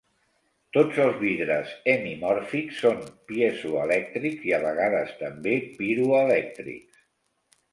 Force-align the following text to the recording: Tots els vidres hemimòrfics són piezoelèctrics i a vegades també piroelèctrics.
Tots 0.75 0.95
els 1.03 1.19
vidres 1.23 1.73
hemimòrfics 1.93 2.79
són 2.85 3.03
piezoelèctrics 3.33 4.49
i 4.51 4.57
a 4.59 4.61
vegades 4.65 5.13
també 5.21 5.55
piroelèctrics. 5.79 7.07